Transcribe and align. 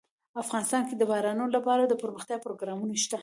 افغانستان 0.43 0.83
کې 0.87 0.95
د 0.97 1.03
بارانونو 1.11 1.51
لپاره 1.57 1.81
دپرمختیا 1.91 2.37
پروګرامونه 2.45 2.93
شته. 3.03 3.17